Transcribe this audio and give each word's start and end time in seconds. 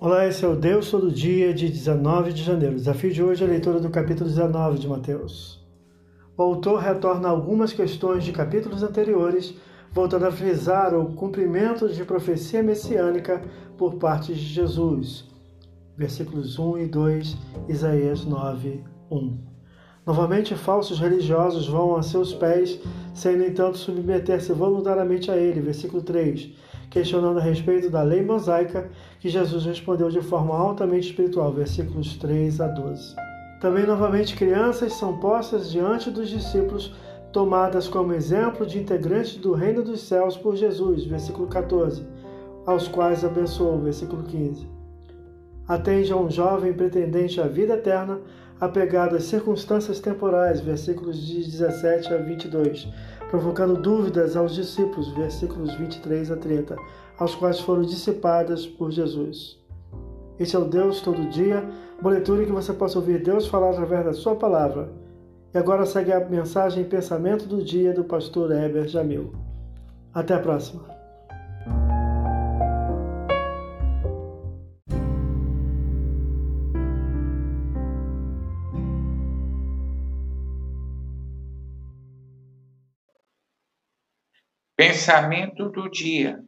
Olá, 0.00 0.28
esse 0.28 0.44
é 0.44 0.48
o 0.48 0.54
Deus 0.54 0.92
Todo 0.92 1.10
Dia 1.10 1.52
de 1.52 1.68
19 1.68 2.32
de 2.32 2.44
janeiro. 2.44 2.74
O 2.74 2.78
desafio 2.78 3.12
de 3.12 3.20
hoje 3.20 3.42
é 3.42 3.48
a 3.48 3.50
leitura 3.50 3.80
do 3.80 3.90
capítulo 3.90 4.30
19 4.30 4.78
de 4.78 4.86
Mateus. 4.86 5.60
O 6.36 6.42
autor 6.44 6.78
retorna 6.78 7.28
algumas 7.28 7.72
questões 7.72 8.22
de 8.22 8.30
capítulos 8.30 8.84
anteriores, 8.84 9.56
voltando 9.90 10.26
a 10.26 10.30
frisar 10.30 10.94
o 10.94 11.14
cumprimento 11.14 11.88
de 11.88 12.04
profecia 12.04 12.62
messiânica 12.62 13.42
por 13.76 13.96
parte 13.96 14.32
de 14.32 14.40
Jesus. 14.40 15.24
Versículos 15.96 16.60
1 16.60 16.78
e 16.78 16.86
2, 16.86 17.36
Isaías 17.68 18.24
9, 18.24 18.84
1. 19.10 19.36
Novamente, 20.06 20.54
falsos 20.54 21.00
religiosos 21.00 21.66
vão 21.66 21.96
a 21.96 22.04
seus 22.04 22.32
pés, 22.32 22.78
sem, 23.12 23.36
no 23.36 23.44
entanto, 23.44 23.76
submeter-se 23.76 24.52
voluntariamente 24.52 25.28
a 25.28 25.36
ele. 25.36 25.60
Versículo 25.60 26.04
3. 26.04 26.50
Questionando 26.90 27.38
a 27.38 27.42
respeito 27.42 27.90
da 27.90 28.02
lei 28.02 28.22
mosaica, 28.22 28.88
que 29.20 29.28
Jesus 29.28 29.64
respondeu 29.64 30.08
de 30.08 30.20
forma 30.20 30.54
altamente 30.54 31.10
espiritual. 31.10 31.52
Versículos 31.52 32.16
3 32.16 32.60
a 32.60 32.68
12. 32.68 33.14
Também, 33.60 33.86
novamente, 33.86 34.36
crianças 34.36 34.94
são 34.94 35.18
postas 35.18 35.70
diante 35.70 36.10
dos 36.10 36.28
discípulos, 36.28 36.94
tomadas 37.32 37.88
como 37.88 38.12
exemplo 38.12 38.64
de 38.64 38.78
integrantes 38.78 39.36
do 39.36 39.52
reino 39.52 39.82
dos 39.82 40.00
céus 40.02 40.36
por 40.36 40.56
Jesus. 40.56 41.04
Versículo 41.04 41.46
14. 41.48 42.06
Aos 42.66 42.88
quais 42.88 43.24
abençoou. 43.24 43.78
Versículo 43.80 44.22
15. 44.22 44.66
Atende 45.66 46.12
a 46.12 46.16
um 46.16 46.30
jovem 46.30 46.72
pretendente 46.72 47.40
à 47.40 47.46
vida 47.46 47.74
eterna 47.74 48.20
apegado 48.60 49.16
às 49.16 49.24
circunstâncias 49.24 50.00
temporais, 50.00 50.60
versículos 50.60 51.24
de 51.24 51.44
17 51.44 52.12
a 52.12 52.16
22, 52.18 52.88
provocando 53.28 53.80
dúvidas 53.80 54.36
aos 54.36 54.54
discípulos, 54.54 55.08
versículos 55.12 55.74
23 55.74 56.30
a 56.30 56.36
30, 56.36 56.76
aos 57.18 57.34
quais 57.34 57.60
foram 57.60 57.82
dissipadas 57.82 58.66
por 58.66 58.90
Jesus. 58.90 59.58
Este 60.38 60.56
é 60.56 60.58
o 60.58 60.64
Deus 60.64 61.00
todo 61.00 61.28
dia, 61.28 61.68
uma 62.00 62.10
leitura 62.10 62.44
que 62.44 62.52
você 62.52 62.72
possa 62.72 62.98
ouvir 62.98 63.22
Deus 63.22 63.46
falar 63.46 63.70
através 63.70 64.04
da 64.04 64.12
sua 64.12 64.36
palavra. 64.36 64.90
E 65.52 65.58
agora 65.58 65.84
segue 65.84 66.12
a 66.12 66.20
mensagem 66.20 66.84
pensamento 66.84 67.46
do 67.46 67.62
dia 67.62 67.92
do 67.92 68.04
pastor 68.04 68.52
Heber 68.52 68.86
Jamil. 68.86 69.32
Até 70.14 70.34
a 70.34 70.38
próxima. 70.38 70.97
Pensamento 84.78 85.68
do 85.70 85.90
dia. 85.90 86.38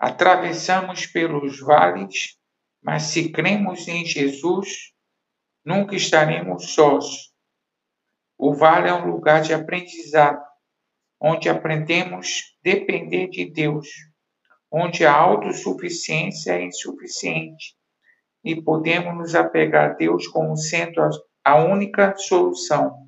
Atravessamos 0.00 1.06
pelos 1.06 1.60
vales, 1.60 2.36
mas 2.82 3.04
se 3.04 3.30
cremos 3.30 3.86
em 3.86 4.04
Jesus, 4.04 4.92
nunca 5.64 5.94
estaremos 5.94 6.74
sós. 6.74 7.32
O 8.36 8.52
vale 8.52 8.88
é 8.88 8.94
um 8.94 9.06
lugar 9.06 9.42
de 9.42 9.54
aprendizado, 9.54 10.42
onde 11.20 11.48
aprendemos 11.48 12.26
a 12.26 12.68
depender 12.68 13.28
de 13.28 13.48
Deus, 13.48 13.86
onde 14.68 15.06
a 15.06 15.14
autossuficiência 15.14 16.54
é 16.54 16.64
insuficiente 16.64 17.76
e 18.42 18.60
podemos 18.60 19.16
nos 19.16 19.36
apegar 19.36 19.92
a 19.92 19.94
Deus 19.94 20.26
como 20.26 20.56
sendo 20.56 21.00
a 21.44 21.54
única 21.58 22.16
solução. 22.16 23.07